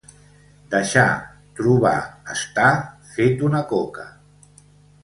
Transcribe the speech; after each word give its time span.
Deixar, 0.71 1.03
trobar, 1.59 1.93
estar, 2.37 2.73
fet 3.15 3.47
una 3.51 3.65
coca. 3.75 4.09